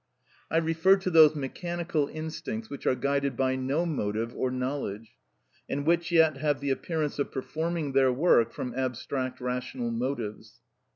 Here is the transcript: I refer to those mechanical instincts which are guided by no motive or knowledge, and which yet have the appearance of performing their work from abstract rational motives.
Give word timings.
I 0.49 0.57
refer 0.57 0.95
to 0.95 1.11
those 1.11 1.35
mechanical 1.35 2.07
instincts 2.07 2.71
which 2.71 2.87
are 2.87 2.95
guided 2.95 3.37
by 3.37 3.55
no 3.55 3.85
motive 3.85 4.33
or 4.35 4.49
knowledge, 4.49 5.15
and 5.69 5.85
which 5.85 6.11
yet 6.11 6.37
have 6.37 6.59
the 6.59 6.71
appearance 6.71 7.19
of 7.19 7.31
performing 7.31 7.91
their 7.91 8.11
work 8.11 8.51
from 8.51 8.73
abstract 8.73 9.39
rational 9.39 9.91
motives. 9.91 10.53